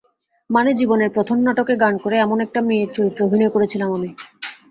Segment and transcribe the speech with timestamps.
[0.49, 4.09] মানে, জীবনের প্রথম নাটকে গান করে—এমন একটা মেয়ের চরিত্রে অভিনয় করেছিলাম আমি।